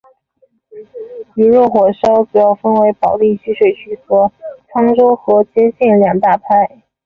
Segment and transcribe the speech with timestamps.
[1.35, 4.31] 驴肉火烧主要分为保定徐水区和
[4.73, 6.81] 沧州河间县两大派。